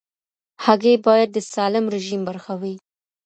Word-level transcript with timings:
هګۍ 0.63 0.95
باید 1.05 1.29
د 1.33 1.37
سالم 1.53 1.85
رژیم 1.95 2.21
برخه 2.29 2.53
وي. 2.61 2.75